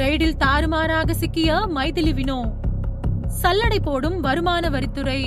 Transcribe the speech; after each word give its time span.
ரெய்டில் 0.00 0.40
தாறுமாறாக 0.42 1.14
சிக்கிய 1.20 1.50
மைதிலி 1.76 2.12
வினோ 2.18 2.40
சல்லடை 3.42 3.78
போடும் 3.84 4.16
வருமான 4.20 4.68
வரித்துறை. 4.74 5.20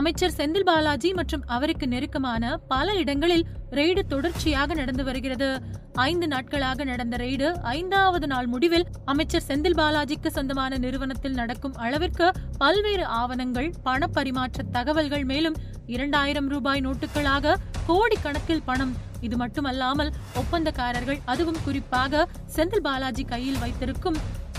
அமைச்சர் 0.00 0.34
செந்தில் 0.38 0.66
பாலாஜி 0.68 1.10
மற்றும் 1.18 1.44
அவருக்கு 1.46 1.86
நெருக்கமான 1.92 2.44
பல 2.72 2.94
இடங்களில் 2.94 3.44
ரெய்டு 3.70 4.02
தொடர்ச்சியாக 4.12 4.74
நடந்து 4.74 5.04
வருகிறது. 5.04 5.48
ஐந்து 6.08 6.26
நாட்களாக 6.26 6.84
நடந்த 6.84 7.16
ரெய்டு 7.16 7.48
ஐந்தாவது 7.76 8.26
நாள் 8.26 8.48
முடிவில் 8.54 8.86
அமைச்சர் 9.04 9.46
செந்தில் 9.48 9.78
பாலாஜிக்கு 9.80 10.30
சொந்தமான 10.38 10.78
நிறுவனத்தில் 10.78 11.38
நடக்கும் 11.40 11.78
அளவிற்கு 11.84 12.28
பல்வேறு 12.58 13.06
ஆவணங்கள் 13.20 13.70
பணப்பரிமாற்ற 13.84 14.66
தகவல்கள் 14.70 15.24
மேலும் 15.24 15.58
இரண்டாயிரம் 15.86 16.48
ரூபாய் 16.48 16.84
நோட்டுகளாக 16.86 17.56
கோடிக்கணக்கில் 17.86 18.66
பணம் 18.66 18.94
இது 19.20 19.36
மட்டுமல்லாமல் 19.36 20.12
ஒப்பந்தக்காரர்கள் 20.34 21.20
அதுவும் 21.24 21.62
குறிப்பாக 21.64 22.28
செந்தில் 22.56 22.82
பாலாஜி 22.82 23.24
கையில் 23.24 23.58
வைத்திருக்கும் 23.58 24.18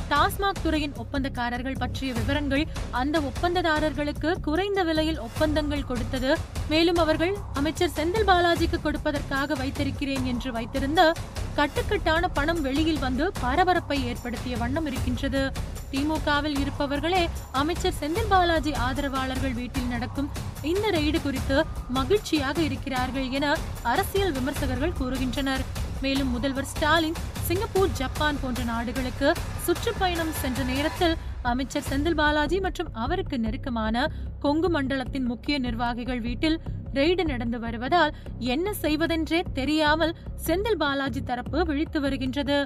டாஸ்மாக் 0.10 0.62
துறையின் 0.64 0.94
ஒப்பந்தக்காரர்கள் 0.98 1.78
பற்றிய 1.78 2.14
விவரங்கள் 2.14 2.64
அந்த 2.92 3.22
ஒப்பந்ததாரர்களுக்கு 3.22 4.40
குறைந்த 4.42 4.84
விலையில் 4.84 5.20
ஒப்பந்தங்கள் 5.20 5.86
கொடுத்தது. 5.86 6.38
மேலும் 6.70 6.96
அவர்கள் 6.96 7.34
அமைச்சர் 7.54 7.96
செந்தில் 7.96 8.28
பாலாஜிக்கு 8.28 8.80
கொடுப்பதற்காக 8.84 9.56
வைத்திருக்கிறேன் 9.56 10.24
என்று 10.24 10.52
வைத்திருந்த 10.52 11.14
கட்டுக்கட்டான 11.58 12.28
பணம் 12.34 12.62
வெளியில் 12.62 13.00
வந்து 13.00 13.32
பரபரப்பை 13.42 14.06
ஏற்படுத்திய 14.06 14.58
வண்ணம் 14.58 14.86
இருக்கின்றது. 14.86 15.52
திமுகவில் 15.96 16.58
இருப்பவர்களே 16.62 17.22
அமைச்சர் 17.60 17.98
செந்தில் 18.00 18.30
பாலாஜி 18.32 18.72
ஆதரவாளர்கள் 18.86 19.56
வீட்டில் 19.60 19.92
நடக்கும் 19.94 20.30
இந்த 20.72 20.86
ரெய்டு 20.96 21.20
குறித்து 21.22 21.58
மகிழ்ச்சியாக 21.98 22.58
இருக்கிறார்கள் 22.62 23.28
என 23.38 23.46
அரசியல் 23.92 24.34
விமர்சகர்கள் 24.38 24.98
கூறுகின்றனர். 25.00 25.64
மேலும் 26.04 26.32
முதல்வர் 26.36 26.70
ஸ்டாலின் 26.72 27.20
சிங்கப்பூர் 27.48 27.96
ஜப்பான் 28.00 28.40
போன்ற 28.42 28.62
நாடுகளுக்கு 28.64 29.30
சுற்றுப்பயணம் 29.66 30.34
சென்ற 30.42 30.64
நேரத்தில் 30.64 31.16
அமைச்சர் 31.52 31.88
செந்தில் 31.90 32.20
பாலாஜி 32.22 32.58
மற்றும் 32.60 32.92
அவருக்கு 33.04 33.38
நெருக்கமான 33.40 34.06
கொங்கு 34.46 34.70
மண்டலத்தின் 34.70 35.30
முக்கிய 35.32 35.58
நிர்வாகிகள் 35.60 36.22
வீட்டில் 36.28 36.58
ரெய்டு 36.94 37.24
நடந்து 37.26 37.60
வருவதால் 37.60 38.16
என்ன 38.54 38.74
செய்வதென்றே 38.84 39.40
தெரியாமல் 39.54 40.16
செந்தில் 40.48 40.82
பாலாஜி 40.84 41.24
தரப்பு 41.24 41.66
விழித்து 41.66 42.02
வருகின்றது. 42.02 42.58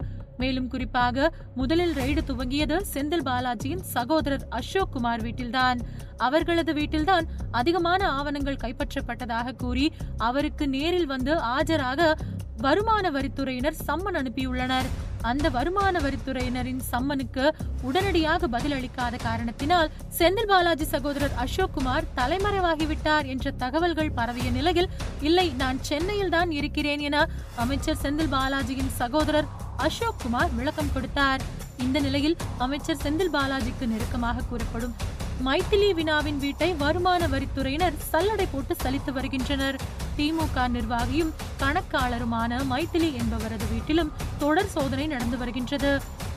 மேலும் 0.42 0.70
குறிப்பாக 0.74 1.30
முதலில் 1.60 1.96
ரெய்டு 2.00 2.22
துவங்கியது 2.30 2.78
செந்தில் 2.94 3.26
பாலாஜியின் 3.30 3.84
சகோதரர் 3.96 4.46
அசோக் 4.60 4.94
குமார் 4.94 5.24
வீட்டில்தான். 5.28 5.82
அவர்களது 6.28 6.72
வீட்டில்தான் 6.80 7.28
அதிகமான 7.60 8.02
ஆவணங்கள் 8.20 8.62
கைப்பற்றப்பட்டதாக 8.64 9.56
கூறி 9.64 9.86
அவருக்கு 10.30 10.66
நேரில் 10.78 11.12
வந்து 11.14 11.36
ஆஜராக 11.56 12.12
வருமான 12.66 13.06
வரித்துறையினர் 13.16 13.78
சம்மன் 13.88 14.18
அனுப்பியுள்ளனர். 14.22 14.90
அந்த 15.30 15.48
வருமான 15.56 15.96
வரித்துறையினரின் 16.04 16.82
சம்மனுக்கு 16.90 17.46
உடனடியாக 17.88 18.48
பதில் 18.54 18.76
அளிக்காத 18.78 19.16
காரணத்தினால் 19.26 19.92
செந்தில் 20.18 20.50
பாலாஜி 20.52 20.86
சகோதரர் 20.94 21.36
அசோக் 21.44 21.74
குமார் 21.78 22.10
தலைமறைவாகிவிட்டார் 22.20 23.30
என்ற 23.34 23.52
தகவல்கள் 23.64 24.16
பரவிய 24.20 24.50
நிலையில் 24.58 24.90
இல்லை 25.30 25.48
நான் 25.64 25.82
சென்னையில் 25.90 26.34
தான் 26.36 26.52
இருக்கிறேன் 26.60 27.04
என 27.10 27.26
அமைச்சர் 27.64 28.02
செந்தில் 28.04 28.34
பாலாஜியின் 28.36 28.94
சகோதரர் 29.02 29.50
அசோக் 29.86 30.20
குமார் 30.24 30.54
விளக்கம் 30.58 30.92
கொடுத்தார். 30.94 31.42
இந்த 31.84 31.98
நிலையில் 32.06 32.36
அமைச்சர் 32.66 33.02
செந்தில் 33.04 33.34
பாலாஜிக்கு 33.36 33.86
நெருக்கமாக 33.92 34.46
கூறப்படும் 34.50 34.96
மைத்திலி 35.46 35.90
வினாவின் 35.98 36.40
வீட்டை 36.44 36.68
வருமான 36.82 37.22
வரித்துறையினர் 37.34 38.00
சல்லடை 38.12 38.48
போட்டு 38.52 38.74
சலித்து 38.84 39.12
வருகின்றனர். 39.18 39.78
திமுக 40.18 40.66
நிர்வாகியும் 40.76 41.32
கணக்காளருமான 41.62 42.62
மைத்திலி 42.72 43.10
என்பவரது 43.22 43.68
வீட்டிலும் 43.74 44.12
தொடர் 44.44 44.74
சோதனை 44.76 45.06
நடந்து 45.14 45.38
வருகின்றது. 45.38 45.92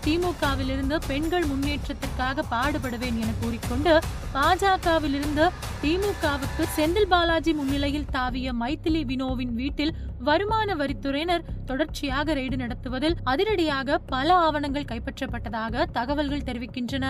திமுகவில் 0.04 0.70
இருந்து 0.74 0.96
பெண்கள் 1.10 1.48
முன்னேற்றத்திற்காக 1.50 2.44
பாடுபடுவேன் 2.52 3.18
என 3.24 3.32
கூறிக்கொண்டு 3.42 3.92
பாஜகவில் 4.36 5.16
இருந்து 5.20 5.44
திமுகவுக்கு 5.82 6.64
செந்தில் 6.76 7.08
பாலாஜி 7.08 7.52
முன்னிலையில் 7.52 8.10
தாவிய 8.12 8.48
மைத்திலி 8.60 9.00
வினோவின் 9.04 9.54
வீட்டில் 9.60 9.94
வருமான 10.18 10.74
வரித்துறையினர் 10.74 11.46
தொடர்ச்சியாக 11.66 12.34
ரெய்டு 12.34 12.56
நடத்துவதில் 12.56 13.16
அதிரடியாக 13.24 13.98
பல 14.12 14.28
ஆவணங்கள் 14.46 14.88
கைப்பற்றப்பட்டதாக 14.90 15.86
தகவல்கள் 15.92 16.46
தெரிவிக்கின்றன. 16.48 17.06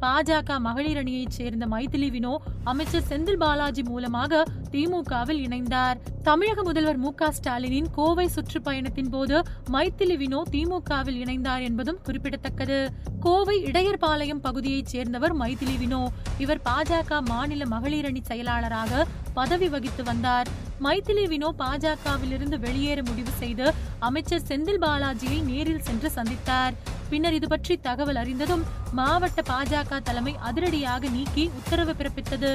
பாஜக 0.00 0.58
மகளிர் 0.58 0.96
அணியைச் 0.96 1.30
சேர்ந்த 1.30 1.66
மைதிலி 1.66 2.08
வினோ 2.10 2.36
அமைச்சர் 2.64 3.06
செந்தில் 3.08 3.36
பாலாஜி 3.36 3.82
மூலமாக 3.82 4.42
திமுகவில் 4.70 5.40
இணைந்தார். 5.46 5.96
தமிழக 6.22 6.62
முதல்வர் 6.62 6.96
மு 6.96 7.14
க 7.14 7.32
ஸ்டாலினின் 7.32 7.90
கோவை 7.92 8.30
சுற்றுப்பயணத்தின் 8.34 9.10
போது 9.10 9.42
மைத்திலி 9.72 10.16
வினோ 10.16 10.42
திமுகவில் 10.50 11.18
இணைந்தார் 11.24 11.62
என்பதும் 11.62 11.98
குறிப்பிடத்தக்கது. 12.02 12.92
கோவை 13.20 13.64
இடையர்பாளையம் 13.64 14.42
பகுதியைச் 14.42 14.86
சேர்ந்தவர் 14.86 15.36
மைதிலி 15.38 15.76
வினோ. 15.78 16.08
இவர் 16.38 16.60
பாஜக 16.64 17.20
மாநில 17.24 17.66
மகளிர் 17.66 18.04
அணி 18.04 18.22
செயலாளராக 18.22 19.06
பதவி 19.34 19.68
வகித்து 19.68 20.04
வந்தார். 20.04 20.48
மைதிலி 20.82 21.26
வினோ 21.28 21.50
பாஜகவிலிருந்து 21.58 22.58
வெளியேற 22.58 23.02
முடிவு 23.02 23.30
செய்து 23.30 23.72
அமைச்சர் 23.98 24.48
செந்தில் 24.48 24.82
பாலாஜியை 24.86 25.42
நேரில் 25.42 25.82
சென்று 25.82 26.10
சந்தித்தார். 26.14 26.74
பின்னர் 27.10 27.36
இது 27.38 27.48
பற்றி 27.48 27.74
தகவல் 27.76 28.16
அறிந்ததும் 28.16 28.62
மாவட்ட 28.92 29.40
பாஜக 29.50 29.98
தலைமை 30.02 30.36
அதிரடியாக 30.48 31.08
நீக்கி 31.08 31.50
உத்தரவு 31.58 31.92
பிறப்பித்தது. 31.98 32.52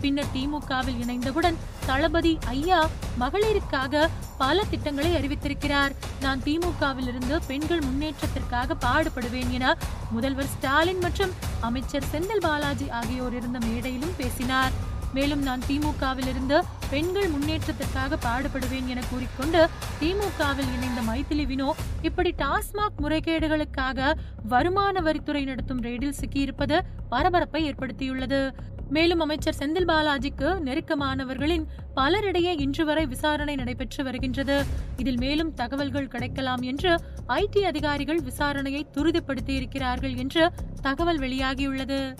பின்னர் 0.00 0.32
திமுகவில் 0.34 0.98
இணைந்தவுடன் 1.02 1.56
தளபதி 1.86 2.32
ஐயா 2.54 2.80
மகளிருக்காக 3.20 4.08
பல 4.38 4.64
திட்டங்களை 4.70 5.10
அறிவித்திருக்கிறார். 5.18 5.92
நான் 6.20 6.42
திமுகவில் 6.42 7.08
இருந்து 7.08 7.36
பெண்கள் 7.46 7.80
முன்னேற்றத்திற்காக 7.80 8.76
பாடுபடுவேன் 8.86 9.50
என 9.50 9.76
முதல்வர் 10.10 10.52
ஸ்டாலின் 10.56 10.98
மற்றும் 10.98 11.32
அமைச்சர் 11.60 12.10
செந்தில் 12.12 12.44
பாலாஜி 12.48 12.88
ஆகியோர் 12.90 13.34
இருந்த 13.34 13.58
மேடையிலும் 13.66 14.18
பேசினார். 14.18 14.85
மேலும் 15.14 15.42
நான் 15.42 15.60
திமுகவில் 15.68 16.28
இருந்து 16.28 16.64
பெண்கள் 16.90 17.28
முன்னேற்றத்திற்காக 17.28 18.18
பாடுபடுவேன் 18.24 18.86
என 18.86 19.00
கூறிக்கொண்டு 19.10 19.68
திமுகவில் 20.00 20.72
இணைந்த 20.76 21.00
மைதிலி 21.00 21.46
வினோ 21.46 21.72
இப்படி 22.02 22.34
டாஸ்மாக் 22.38 23.02
முறைகேடுகளுக்காக 23.02 24.12
வருமான 24.48 25.00
வரித்துறை 25.00 25.44
நடத்தும் 25.44 25.82
ரெய்டில் 25.82 26.18
சிக்கியிருப்பது 26.20 26.78
பரபரப்பை 27.08 27.70
ஏற்படுத்தியுள்ளது. 27.70 28.50
மேலும் 28.90 29.20
அமைச்சர் 29.20 29.56
செந்தில் 29.58 29.88
பாலாஜிக்கு 29.88 30.48
நெருக்கமானவர்களின் 30.60 31.64
பலரிடையே 31.96 32.60
இன்று 32.60 32.84
வரை 32.84 33.06
விசாரணை 33.06 33.54
நடைபெற்று 33.54 34.04
வருகின்றது. 34.04 34.64
இதில் 34.96 35.16
மேலும் 35.16 35.54
தகவல்கள் 35.54 36.08
கிடைக்கலாம் 36.08 36.62
என்று 36.62 37.00
ஐடி 37.26 37.60
அதிகாரிகள் 37.60 38.20
விசாரணையை 38.20 38.82
துரிதப்படுத்தியிருக்கிறார்கள் 38.96 40.16
என்று 40.16 40.50
தகவல் 40.82 41.18
வெளியாகியுள்ளது. 41.18 42.14